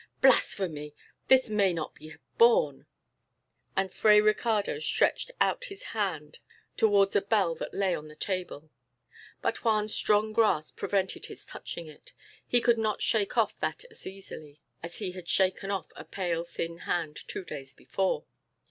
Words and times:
"Blasphemy! 0.19 0.95
This 1.27 1.47
may 1.47 1.73
not 1.73 1.93
be 1.93 2.15
borne," 2.39 2.87
and 3.77 3.93
Fray 3.93 4.19
Ricardo 4.19 4.79
stretched 4.79 5.29
out 5.39 5.65
his 5.65 5.83
hand 5.93 6.39
towards 6.75 7.15
a 7.15 7.21
bell 7.21 7.53
that 7.53 7.75
lay 7.75 7.93
on 7.93 8.07
the 8.07 8.15
table. 8.15 8.71
But 9.43 9.57
Juan's 9.59 9.93
strong 9.93 10.33
grasp 10.33 10.75
prevented 10.75 11.27
his 11.27 11.45
touching 11.45 11.85
it. 11.85 12.13
He 12.47 12.61
could 12.61 12.79
not 12.79 13.03
shake 13.03 13.37
off 13.37 13.59
that 13.59 13.85
as 13.91 14.07
easily 14.07 14.59
as 14.81 14.97
he 14.97 15.11
had 15.11 15.29
shaken 15.29 15.69
off 15.69 15.91
a 15.95 16.03
pale 16.03 16.43
thin 16.43 16.79
hand 16.89 17.15
two 17.27 17.45
days 17.45 17.71
before. 17.75 18.25